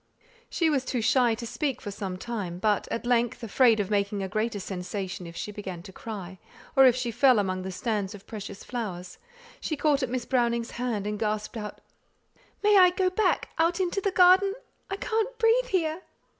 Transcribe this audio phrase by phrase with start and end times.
[0.49, 4.23] She was too shy to speak for some time; but at length, afraid of making
[4.23, 6.39] a greater sensation if she began to cry,
[6.75, 9.19] or if she fell against the stands of precious flowers,
[9.59, 11.81] she caught at Miss Browning's hand, and gasped out
[12.63, 14.55] "May I go back, out into the garden?
[14.89, 16.01] I can't breathe here!"